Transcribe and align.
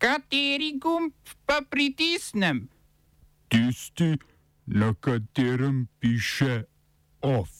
Kateri 0.00 0.78
gumb 0.80 1.12
pa 1.44 1.60
pritisnem? 1.70 2.68
Tisti, 3.52 4.16
na 4.66 4.94
katerem 5.00 5.88
piše 6.00 6.62
OF. 7.20 7.50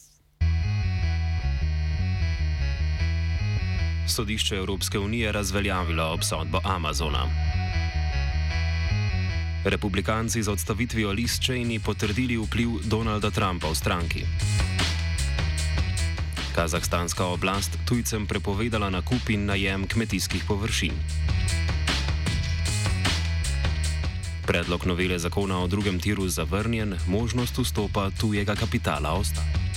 Sodišče 4.09 4.57
Evropske 4.57 4.99
unije 4.99 5.33
razveljavilo 5.33 6.13
obsodbo 6.13 6.61
Amazona. 6.65 7.29
Republikanci 9.65 10.43
z 10.43 10.49
odstavitvijo 10.49 11.13
Liz 11.13 11.41
Cheney 11.41 11.85
potrdili 11.85 12.37
vpliv 12.37 12.69
Donalda 12.85 13.31
Trumpa 13.31 13.69
v 13.69 13.75
stranki. 13.75 14.25
Kazahstanska 16.55 17.27
oblast 17.27 17.79
tujcem 17.89 18.27
prepovedala 18.27 18.91
nakup 18.91 19.29
in 19.29 19.45
najem 19.45 19.87
kmetijskih 19.87 20.45
površin. 20.49 20.93
Predlog 24.51 24.87
novele 24.87 25.19
zakona 25.19 25.63
o 25.63 25.67
drugem 25.67 26.01
tiru 26.01 26.29
zavrnjen, 26.29 26.95
možnost 27.07 27.59
vstopa 27.59 28.11
tujega 28.21 28.55
kapitala 28.55 29.13
ostaja. 29.13 29.70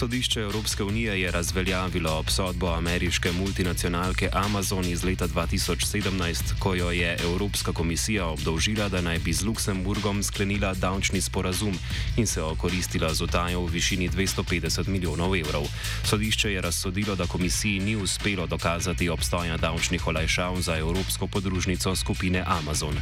Sodišče 0.00 0.40
Evropske 0.40 0.84
unije 0.84 1.20
je 1.20 1.30
razveljavilo 1.30 2.18
obsodbo 2.18 2.66
ameriške 2.66 3.32
multinacionalke 3.32 4.28
Amazon 4.32 4.84
iz 4.84 5.04
leta 5.04 5.28
2017, 5.28 6.58
ko 6.58 6.74
jo 6.74 6.90
je 6.90 7.16
Evropska 7.22 7.72
komisija 7.72 8.26
obdolžila, 8.26 8.88
da 8.88 9.00
naj 9.00 9.18
bi 9.18 9.32
z 9.32 9.44
Luksemburgom 9.44 10.22
sklenila 10.22 10.74
davčni 10.74 11.20
sporazum 11.20 11.78
in 12.16 12.26
se 12.26 12.42
okoristila 12.42 13.14
z 13.14 13.22
utajo 13.22 13.60
v 13.60 13.70
višini 13.70 14.08
250 14.08 14.88
milijonov 14.88 15.36
evrov. 15.36 15.68
Sodišče 16.04 16.52
je 16.52 16.60
razsodilo, 16.60 17.16
da 17.16 17.26
komisiji 17.26 17.80
ni 17.80 17.96
uspelo 17.96 18.46
dokazati 18.46 19.08
obstoja 19.08 19.56
davčnih 19.56 20.06
olajšav 20.06 20.60
za 20.60 20.78
Evropsko 20.78 21.26
podružnico 21.26 21.96
skupine 21.96 22.44
Amazon. 22.46 22.96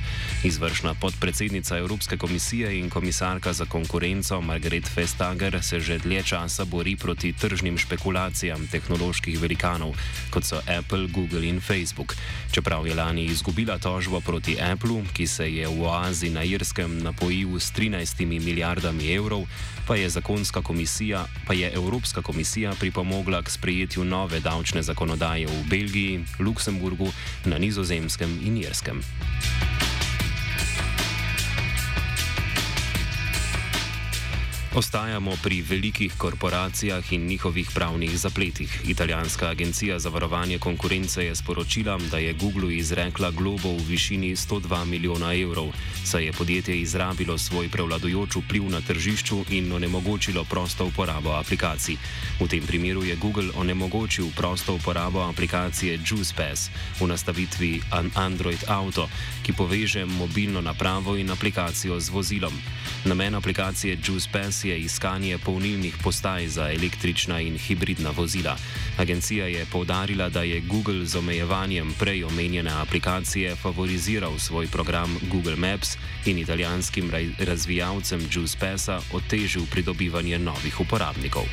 Izvršna 0.44 0.94
podpredsednica 0.94 1.78
Evropske 1.78 2.16
komisije 2.16 2.78
in 2.78 2.90
komisarka 2.90 3.52
za 3.52 3.64
konkurenco 3.64 4.40
Margaret 4.40 4.96
Vestager 4.96 5.62
se 5.62 5.80
že 5.80 5.98
dlje 5.98 6.22
časa 6.22 6.64
bori 6.64 6.87
bori 6.88 6.96
proti 6.96 7.32
tržnim 7.32 7.76
špekulacijam 7.78 8.66
tehnoloških 8.72 9.36
velikanov, 9.40 9.92
kot 10.30 10.44
so 10.44 10.56
Apple, 10.64 11.08
Google 11.12 11.44
in 11.44 11.60
Facebook. 11.60 12.16
Čeprav 12.52 12.86
je 12.86 12.94
lani 12.94 13.24
izgubila 13.24 13.78
tožbo 13.78 14.20
proti 14.20 14.56
Apple, 14.56 15.04
ki 15.12 15.26
se 15.26 15.44
je 15.52 15.68
v 15.68 15.82
oazi 15.84 16.30
na 16.30 16.44
Irskem 16.44 17.02
napojil 17.02 17.60
s 17.60 17.72
13 17.76 18.24
milijardami 18.24 19.12
evrov, 19.12 19.44
pa 19.86 19.96
je, 19.96 20.08
komisija, 20.62 21.26
pa 21.46 21.52
je 21.52 21.72
Evropska 21.74 22.22
komisija 22.22 22.72
pripomogla 22.80 23.42
k 23.42 23.50
sprejetju 23.50 24.04
nove 24.04 24.40
davčne 24.40 24.82
zakonodaje 24.82 25.46
v 25.46 25.68
Belgiji, 25.68 26.24
Luksemburgu, 26.40 27.12
na 27.44 27.58
Nizozemskem 27.58 28.40
in 28.44 28.56
Irskem. 28.56 29.02
Ostajamo 34.78 35.32
pri 35.42 35.62
velikih 35.62 36.12
korporacijah 36.18 37.12
in 37.12 37.26
njihovih 37.26 37.70
pravnih 37.74 38.18
zapletih. 38.18 38.80
Italijanska 38.86 39.48
agencija 39.48 39.98
za 39.98 40.08
varovanje 40.08 40.58
konkurence 40.58 41.24
je 41.24 41.34
sporočila, 41.36 41.98
da 42.10 42.18
je 42.18 42.32
Google 42.32 42.76
izrekla 42.76 43.30
globo 43.30 43.72
v 43.72 43.82
višini 43.88 44.36
102 44.36 44.84
milijona 44.84 45.34
evrov, 45.34 45.72
saj 46.04 46.24
je 46.24 46.32
podjetje 46.32 46.80
izrabilo 46.80 47.38
svoj 47.38 47.68
prevladujoč 47.68 48.36
vpliv 48.36 48.70
na 48.70 48.80
tržišču 48.80 49.44
in 49.50 49.72
onemogočilo 49.72 50.44
prosto 50.44 50.84
uporabo 50.84 51.30
aplikacij. 51.30 51.96
V 52.40 52.48
tem 52.48 52.62
primeru 52.62 53.02
je 53.04 53.16
Google 53.16 53.50
onemogočil 53.54 54.30
prosto 54.36 54.74
uporabo 54.74 55.20
aplikacije 55.20 55.98
JuicePass 56.06 56.70
v 57.00 57.06
nastavitvi 57.06 57.80
Android 58.14 58.64
Auto, 58.68 59.08
ki 59.42 59.52
poveže 59.52 60.04
mobilno 60.04 60.60
napravo 60.60 61.16
in 61.16 61.30
aplikacijo 61.30 62.00
z 62.00 62.08
vozilom. 62.08 62.54
Namen 63.04 63.34
aplikacije 63.34 63.98
JuicePass 64.06 64.64
je 64.64 64.67
iskanje 64.76 65.38
polnilnih 65.38 65.96
postaj 66.02 66.48
za 66.48 66.72
električna 66.72 67.40
in 67.40 67.58
hibridna 67.58 68.10
vozila. 68.10 68.56
Agencija 68.98 69.46
je 69.46 69.66
povdarila, 69.72 70.28
da 70.28 70.42
je 70.42 70.60
Google 70.60 71.06
z 71.06 71.16
omejevanjem 71.16 71.94
prej 71.98 72.24
omenjene 72.24 72.70
aplikacije 72.70 73.56
favoriziral 73.56 74.38
svoj 74.38 74.66
program 74.66 75.18
Google 75.30 75.56
Maps 75.56 75.96
in 76.26 76.38
italijanskim 76.38 77.10
razvijalcem 77.38 78.28
JuicePassa 78.32 79.00
otežil 79.12 79.62
pridobivanje 79.70 80.38
novih 80.38 80.80
uporabnikov. 80.80 81.44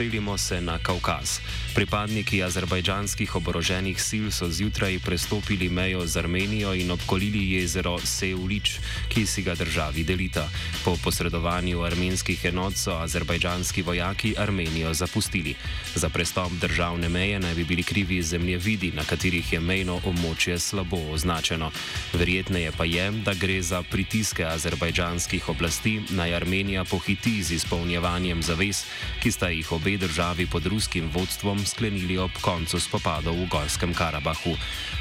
Selimo 0.00 0.38
se 0.38 0.60
na 0.60 0.78
Kaukaz. 0.78 1.40
Pripadniki 1.70 2.42
azerbajdžanskih 2.42 3.30
oboroženih 3.38 3.94
sil 4.02 4.26
so 4.34 4.50
zjutraj 4.50 4.98
prestopili 4.98 5.68
mejo 5.70 6.02
z 6.06 6.18
Armenijo 6.18 6.74
in 6.74 6.90
obkolili 6.90 7.52
jezero 7.52 7.94
Seulič, 8.02 8.80
ki 9.08 9.22
si 9.26 9.42
ga 9.46 9.54
državi 9.54 10.02
delita. 10.04 10.48
Po 10.84 10.96
posredovanju 10.98 11.84
armenskih 11.86 12.44
enot 12.50 12.74
so 12.74 12.96
azerbajdžanski 12.98 13.82
vojaki 13.82 14.34
Armenijo 14.38 14.94
zapustili. 14.94 15.54
Za 15.94 16.08
prestop 16.08 16.50
državne 16.60 17.08
meje 17.08 17.38
naj 17.40 17.54
bi 17.54 17.64
bili 17.64 17.82
krivi 17.82 18.22
zemljevidi, 18.22 18.90
na 18.92 19.04
katerih 19.04 19.52
je 19.52 19.60
mejno 19.60 20.00
območje 20.04 20.58
slabo 20.58 20.98
označeno. 21.14 21.70
Verjetneje 22.12 22.72
pa 22.72 22.84
je, 22.84 23.10
da 23.10 23.34
gre 23.34 23.62
za 23.62 23.82
pritiske 23.82 24.44
azerbajdžanskih 24.44 25.48
oblasti, 25.48 26.00
naj 26.10 26.34
Armenija 26.34 26.84
pohiti 26.84 27.42
z 27.42 27.62
izpolnjevanjem 27.62 28.42
zavez, 28.42 28.84
ki 29.22 29.30
sta 29.32 29.54
jih 29.54 29.72
obe 29.72 29.96
državi 29.96 30.46
pod 30.46 30.66
ruskim 30.66 31.10
vodstvom 31.14 31.59
sklenili 31.66 32.18
ob 32.18 32.30
koncu 32.40 32.80
spopadov 32.80 33.34
v 33.34 33.48
Gorskem 33.48 33.94
Karabahu. 33.94 34.56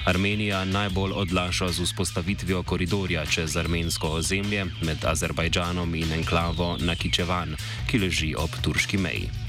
Armenija 0.05 0.63
najbolj 0.65 1.11
odlaša 1.15 1.71
z 1.71 1.83
vzpostavitvijo 1.83 2.63
koridorja 2.63 3.25
čez 3.25 3.57
armensko 3.57 4.07
ozemlje 4.21 4.65
med 4.81 5.05
Azerbajdžanom 5.05 5.95
in 5.95 6.13
enklavo 6.13 6.77
Nakičevan, 6.79 7.55
ki 7.91 7.99
leži 7.99 8.33
ob 8.37 8.49
turški 8.63 8.97
meji. 8.97 9.48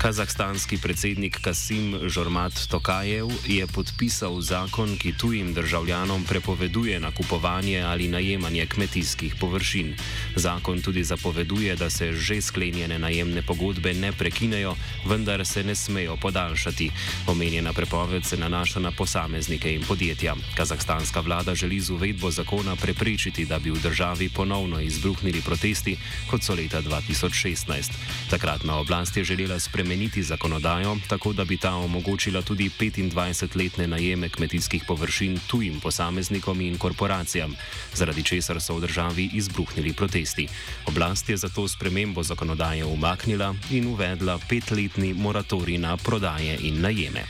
Kazahstanski 0.00 0.78
predsednik 0.80 1.40
Kasim 1.44 2.08
Žormat 2.08 2.56
Tokajev 2.70 3.28
je 3.44 3.66
podpisal 3.66 4.40
zakon, 4.40 4.96
ki 4.96 5.12
tujim 5.12 5.52
državljanom 5.54 6.24
prepoveduje 6.24 7.00
nakupovanje 7.00 7.82
ali 7.82 8.08
najemanje 8.08 8.66
kmetijskih 8.66 9.34
površin. 9.40 9.96
Zakon 10.36 10.80
tudi 10.80 11.04
zapoveduje, 11.04 11.76
da 11.76 11.90
se 11.90 12.12
že 12.12 12.40
sklenjene 12.40 12.98
najemne 12.98 13.42
pogodbe 13.42 13.92
ne 13.94 14.12
prekinejo, 14.12 14.74
vendar 15.04 15.44
se 15.46 15.64
ne 15.64 15.74
smejo 15.74 16.16
podaljšati. 16.16 16.90
Omenjena 17.26 17.72
prepoved 17.72 18.24
se 18.24 18.36
nanaša 18.36 18.80
na 18.80 18.90
posameznike 18.90 19.74
in 19.74 19.84
podjetja. 19.84 20.34
Kazahstanska 20.56 21.20
vlada 21.20 21.54
želi 21.54 21.80
z 21.80 21.90
uvedbo 21.90 22.30
zakona 22.30 22.76
preprečiti, 22.76 23.44
da 23.44 23.58
bi 23.58 23.70
v 23.70 23.82
državi 23.82 24.28
ponovno 24.28 24.80
izbruhnili 24.80 25.42
protesti, 25.42 25.96
kot 26.30 26.42
so 26.42 26.54
leta 26.54 26.82
2016. 26.82 27.92
Takratna 28.30 28.80
oblast 28.80 29.16
je 29.16 29.24
želela 29.24 29.60
spremeniti 29.60 29.89
spremeniti 29.90 30.22
zakonodajo, 30.22 30.96
tako 31.08 31.32
da 31.32 31.44
bi 31.44 31.56
ta 31.56 31.74
omogočila 31.74 32.42
tudi 32.42 32.70
25-letne 32.78 33.86
najeme 33.86 34.28
kmetijskih 34.28 34.84
površin 34.86 35.38
tujim 35.46 35.80
posameznikom 35.80 36.60
in 36.60 36.78
korporacijam, 36.78 37.54
zaradi 37.94 38.22
česar 38.22 38.60
so 38.60 38.76
v 38.76 38.80
državi 38.80 39.30
izbruhnili 39.32 39.92
protesti. 39.92 40.46
Oblast 40.86 41.28
je 41.28 41.36
zato 41.36 41.68
spremembo 41.68 42.22
zakonodaje 42.22 42.84
umaknila 42.84 43.54
in 43.70 43.86
uvedla 43.86 44.38
petletni 44.48 45.14
moratorij 45.14 45.78
na 45.78 45.96
prodaje 45.96 46.58
in 46.62 46.80
najeme. 46.80 47.24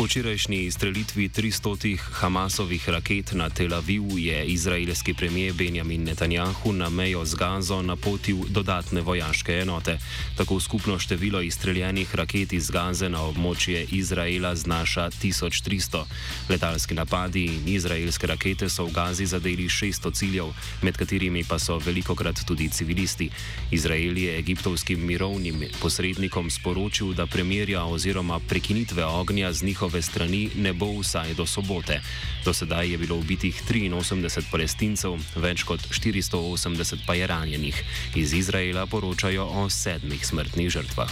Po 0.00 0.04
včerajšnji 0.04 0.64
izstrelitvi 0.64 1.28
300 1.28 1.98
Hamasovih 2.00 2.88
raket 2.88 3.32
na 3.32 3.50
Tel 3.50 3.74
Aviv 3.74 4.02
je 4.18 4.44
izraelski 4.46 5.14
premijer 5.14 5.52
Benjamin 5.52 6.04
Netanjahu 6.04 6.72
na 6.72 6.88
mejo 6.88 7.24
z 7.24 7.34
Gazo 7.34 7.82
napotil 7.82 8.36
dodatne 8.48 9.00
vojaške 9.00 9.52
enote. 9.52 9.98
Tako 10.36 10.60
skupno 10.60 10.98
število 10.98 11.40
izstreljenih 11.40 12.14
raket 12.14 12.52
iz 12.52 12.70
Gaze 12.70 13.08
na 13.08 13.24
območje 13.24 13.86
Izraela 13.92 14.54
znaša 14.56 15.10
1300. 15.10 16.04
Letalski 16.48 16.94
napadi 16.94 17.44
in 17.44 17.68
izraelske 17.68 18.26
rakete 18.26 18.68
so 18.68 18.84
v 18.84 18.92
Gazi 18.92 19.26
zadeli 19.26 19.68
600 19.68 20.14
ciljev, 20.14 20.46
med 20.82 20.96
katerimi 20.96 21.44
pa 21.44 21.58
so 21.58 21.78
velikokrat 21.78 22.40
tudi 22.46 22.68
civilisti. 22.68 23.30
Izrael 23.70 24.18
je 24.18 24.38
egiptovskim 24.38 25.06
mirovnim 25.06 25.64
posrednikom 25.80 26.50
sporočil, 26.50 27.12
da 27.12 27.26
premirja 27.26 27.84
oziroma 27.84 28.40
prekinitve 28.48 29.04
ognja 29.04 29.52
z 29.52 29.62
njihovim 29.62 29.89
njegove 29.90 30.02
strani 30.02 30.50
ne 30.56 30.72
bo 30.72 30.86
vsaj 31.00 31.34
do 31.34 31.46
sobote. 31.46 32.00
Do 32.44 32.52
sedaj 32.54 32.90
je 32.90 32.98
bilo 32.98 33.16
ubitih 33.16 33.62
83 33.66 34.42
palestincev, 34.50 35.18
več 35.34 35.64
kot 35.66 35.80
480 35.90 37.02
pa 37.06 37.14
je 37.14 37.26
ranjenih. 37.26 37.82
Iz 38.14 38.32
Izraela 38.32 38.86
poročajo 38.86 39.44
o 39.44 39.68
sedmih 39.70 40.26
smrtnih 40.26 40.70
žrtvah. 40.70 41.10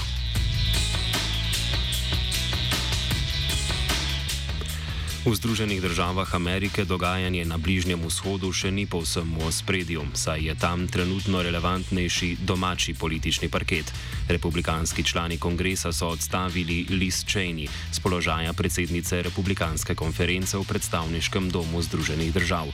V 5.26 5.34
Združenih 5.34 5.82
državah 5.82 6.30
Amerike 6.34 6.86
dogajanje 6.86 7.42
na 7.42 7.58
Bližnjem 7.58 7.98
vzhodu 8.06 8.54
še 8.54 8.70
ni 8.70 8.86
povsem 8.86 9.26
v 9.26 9.50
spredju, 9.50 10.06
saj 10.14 10.46
je 10.46 10.54
tam 10.54 10.86
trenutno 10.86 11.42
relevantnejši 11.42 12.46
domači 12.46 12.94
politični 12.94 13.50
parket. 13.50 13.90
Republikanski 14.30 15.02
člani 15.02 15.34
kongresa 15.34 15.90
so 15.90 16.14
odstavili 16.14 16.86
Liz 16.94 17.26
Cheney 17.26 17.66
z 17.66 17.98
položaja 17.98 18.54
predsednice 18.54 19.18
Republikanske 19.26 19.98
konference 19.98 20.54
v 20.54 20.62
predstavniškem 20.62 21.50
domu 21.50 21.82
Združenih 21.82 22.30
držav. 22.30 22.70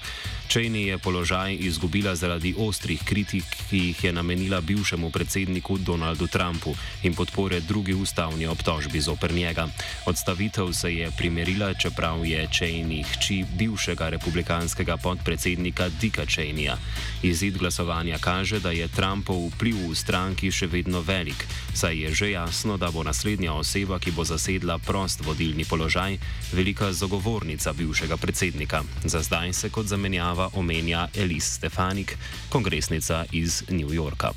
Cheney 0.53 0.93
je 0.93 1.01
položaj 1.01 1.57
izgubila 1.57 2.13
zaradi 2.13 2.53
ostrih 2.53 3.01
kritik, 3.01 3.49
ki 3.71 3.79
jih 3.89 4.05
je 4.05 4.13
namenila 4.13 4.61
bivšemu 4.61 5.09
predsedniku 5.09 5.79
Donaldu 5.81 6.29
Trumpu 6.29 6.77
in 7.09 7.17
podpore 7.17 7.65
drugi 7.65 7.97
ustavni 7.97 8.45
obtožbi 8.47 9.01
zoper 9.01 9.33
njega. 9.33 9.65
Odstavitev 10.05 10.73
se 10.77 10.93
je 10.93 11.11
primerila, 11.17 11.73
čeprav 11.75 12.21
je 12.27 12.34
je 12.35 12.49
Cheney 12.51 13.05
hči 13.07 13.45
bivšega 13.59 14.09
republikanskega 14.09 14.97
podpredsednika 14.97 15.89
Dicka 16.01 16.27
Cheneya. 16.27 16.77
Izid 17.23 17.59
glasovanja 17.59 18.19
kaže, 18.19 18.59
da 18.61 18.71
je 18.75 18.89
Trumpov 18.89 19.55
vpliv 19.55 19.79
v 19.91 19.95
stranki 19.95 20.51
še 20.51 20.67
vedno 20.67 21.01
velik, 21.01 21.47
saj 21.75 21.95
je 21.95 22.11
že 22.15 22.31
jasno, 22.35 22.77
da 22.77 22.91
bo 22.91 23.07
naslednja 23.07 23.55
oseba, 23.55 23.99
ki 23.99 24.11
bo 24.11 24.27
zasedla 24.27 24.79
prost 24.83 25.23
vodilni 25.23 25.65
položaj, 25.65 26.19
velika 26.53 26.93
zagovornica 26.93 27.73
bivšega 27.73 28.17
predsednika. 28.17 28.83
Za 29.05 29.23
zdaj 29.23 29.53
se 29.53 29.71
kot 29.71 29.87
zamenjava 29.87 30.51
omenja 30.59 31.09
Elise 31.15 31.55
Stefanik, 31.55 32.19
kongresnica 32.51 33.25
iz 33.33 33.63
New 33.71 33.95
Yorka. 33.95 34.35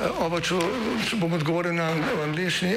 Oba, 0.00 0.40
če, 0.40 0.56
če 1.08 1.16
bom 1.20 1.32
odgovoril 1.36 1.76
na 1.76 1.90
angliški. 2.24 2.76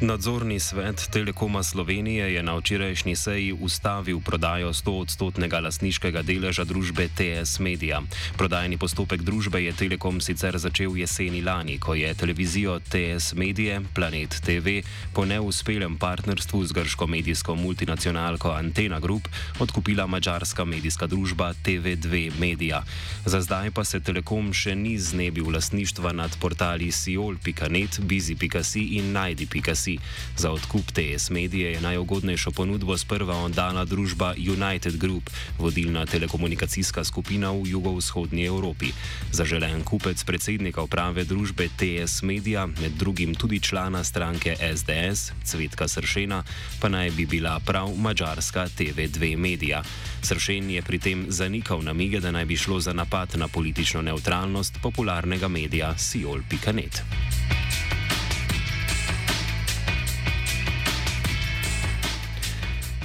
Nadzorni 0.00 0.60
svet 0.60 1.08
Telekoma 1.12 1.62
Slovenije 1.62 2.34
je 2.34 2.42
na 2.42 2.56
včerajšnji 2.56 3.16
seji 3.16 3.52
ustavil 3.52 4.20
prodajo 4.20 4.72
100-odstotnega 4.72 5.60
lasniškega 5.60 6.22
deleža 6.22 6.64
družbe 6.64 7.08
TS 7.08 7.58
Media. 7.60 8.00
Prodajni 8.36 8.78
postopek 8.78 9.20
družbe 9.22 9.60
je 9.60 9.72
Telekom 9.72 10.20
sicer 10.20 10.56
začel 10.58 10.96
jeseni 10.96 11.42
lani, 11.42 11.76
ko 11.78 11.94
je 11.94 12.14
televizijo 12.14 12.78
TS 12.80 13.34
Medije, 13.34 13.82
Planet 13.94 14.40
TV, 14.40 14.80
po 15.12 15.24
neuspelem 15.24 15.98
partnerstvu 15.98 16.64
z 16.64 16.72
grško 16.72 17.06
medijsko 17.06 17.54
multinacionalko 17.54 18.50
Antena 18.50 19.00
Group 19.00 19.28
odkupila 19.58 20.06
mačarska 20.06 20.64
medijska 20.64 21.06
družba 21.06 21.52
TV2 21.64 22.40
Media. 22.40 22.82
Za 23.24 23.40
zdaj 23.40 23.70
pa 23.70 23.84
se 23.84 24.00
Telekom 24.00 24.52
še 24.52 24.74
ni 24.74 24.96
znebil 24.98 25.52
lasništva 25.52 26.12
nad 26.12 26.32
portali 26.40 26.88
Siol.net, 26.92 28.00
Bizi.si 28.00 28.84
in 28.96 29.12
Najdi.si. 29.12 29.89
Agencij. 29.90 29.98
Za 30.36 30.50
odkup 30.50 30.92
TS 30.92 31.30
Medije 31.30 31.72
je 31.72 31.80
najugodnejšo 31.80 32.50
ponudbo 32.50 32.98
sprva 32.98 33.44
oddala 33.44 33.84
družba 33.84 34.34
United 34.38 34.96
Group, 34.96 35.30
vodilna 35.58 36.06
telekomunikacijska 36.06 37.04
skupina 37.04 37.52
v 37.52 37.66
jugovzhodnji 37.66 38.44
Evropi. 38.44 38.92
Zaželen 39.32 39.84
kupec 39.84 40.24
predsednika 40.24 40.82
uprave 40.82 41.24
družbe 41.24 41.68
TS 41.76 42.22
Media, 42.22 42.66
med 42.66 42.92
drugim 42.92 43.34
tudi 43.34 43.60
člana 43.60 44.04
stranke 44.04 44.56
SDS, 44.56 45.32
Cvetka 45.44 45.88
Sršena, 45.88 46.42
pa 46.80 46.88
naj 46.88 47.10
bi 47.10 47.26
bila 47.26 47.60
prav 47.60 47.92
mačarska 47.96 48.68
TV2 48.78 49.36
Media. 49.36 49.82
Sršen 50.22 50.70
je 50.70 50.82
pri 50.82 50.98
tem 50.98 51.26
zanikal 51.28 51.82
namige, 51.82 52.20
da 52.20 52.30
naj 52.30 52.44
bi 52.44 52.56
šlo 52.56 52.80
za 52.80 52.92
napad 52.92 53.36
na 53.36 53.48
politično 53.48 54.02
neutralnost 54.02 54.78
popularnega 54.82 55.48
medija 55.48 55.98
Siol.net. 55.98 57.02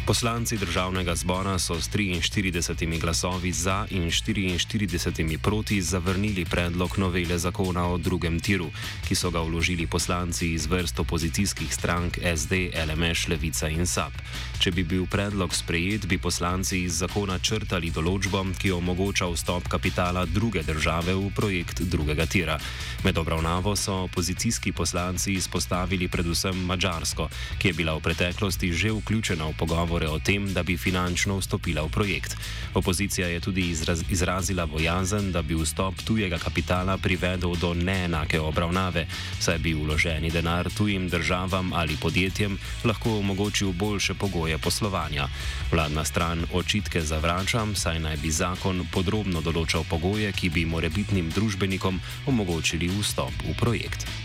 Poslanci 0.05 0.57
državnega 0.57 1.15
zbora 1.15 1.59
so 1.59 1.81
s 1.81 1.89
43 1.89 2.99
glasovi 3.01 3.51
za 3.51 3.87
in 3.89 4.03
44 4.03 5.37
proti 5.37 5.81
zavrnili 5.81 6.45
predlog 6.45 6.97
novele 6.97 7.37
zakona 7.37 7.87
o 7.87 7.97
drugem 7.97 8.39
tiru, 8.39 8.69
ki 9.07 9.15
so 9.15 9.31
ga 9.31 9.41
vložili 9.41 9.87
poslanci 9.87 10.53
iz 10.53 10.65
vrst 10.65 10.99
opozicijskih 10.99 11.73
strank 11.73 12.17
SD, 12.37 12.69
LMŠ, 12.85 13.27
Levica 13.27 13.69
in 13.69 13.87
SAP. 13.87 14.13
Če 14.59 14.71
bi 14.71 14.83
bil 14.83 15.07
predlog 15.09 15.53
sprejet, 15.53 16.05
bi 16.05 16.17
poslanci 16.17 16.83
iz 16.83 17.01
zakona 17.01 17.39
črtali 17.39 17.89
določbo, 17.89 18.45
ki 18.61 18.71
omogoča 18.77 19.25
vstop 19.33 19.67
kapitala 19.67 20.25
druge 20.25 20.61
države 20.63 21.15
v 21.15 21.33
projekt 21.35 21.81
drugega 21.81 22.25
tira. 22.25 22.59
Med 23.03 23.17
obravnavo 23.17 23.75
so 23.75 24.03
opozicijski 24.05 24.71
poslanci 24.71 25.33
izpostavili 25.33 26.07
predvsem 26.07 26.65
Mačarsko, 26.65 27.29
ki 27.57 27.67
je 27.67 27.73
bila 27.73 27.97
v 27.97 28.05
preteklosti 28.05 28.69
že 28.73 28.93
vključena 28.93 29.49
v 29.49 29.57
pogovor 29.57 29.94
govore 29.95 30.11
o 30.11 30.19
tem, 30.19 30.53
da 30.53 30.63
bi 30.63 30.75
finančno 30.75 31.37
vstopila 31.39 31.85
v 31.87 31.89
projekt. 31.89 32.35
Opozicija 32.73 33.27
je 33.27 33.39
tudi 33.39 33.69
izraz, 33.71 34.03
izrazila 34.11 34.65
bojazen, 34.65 35.31
da 35.31 35.41
bi 35.41 35.55
vstop 35.55 35.95
tujega 36.03 36.37
kapitala 36.37 36.97
privedel 36.97 37.55
do 37.55 37.73
neenake 37.73 38.39
obravnave, 38.39 39.07
saj 39.39 39.57
bi 39.63 39.73
vloženi 39.73 40.31
denar 40.31 40.67
tujim 40.77 41.07
državam 41.09 41.71
ali 41.73 41.95
podjetjem 41.95 42.57
lahko 42.83 43.19
omogočil 43.19 43.71
boljše 43.71 44.13
pogoje 44.13 44.57
poslovanja. 44.57 45.29
Vladna 45.71 46.03
stran 46.03 46.43
očitke 46.53 47.01
zavrača, 47.01 47.63
saj 47.75 47.99
naj 47.99 48.17
bi 48.17 48.31
zakon 48.31 48.83
podrobno 48.91 49.41
določal 49.41 49.87
pogoje, 49.89 50.31
ki 50.35 50.49
bi 50.49 50.65
morebitnim 50.65 51.31
družbenikom 51.31 52.01
omogočili 52.27 52.91
vstop 52.99 53.47
v 53.47 53.55
projekt. 53.55 54.24